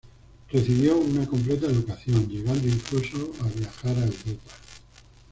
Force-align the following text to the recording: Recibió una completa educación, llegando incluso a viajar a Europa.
Recibió 0.51 0.97
una 0.97 1.27
completa 1.27 1.67
educación, 1.67 2.27
llegando 2.27 2.67
incluso 2.67 3.33
a 3.39 3.47
viajar 3.49 3.95
a 3.99 4.05
Europa. 4.07 4.51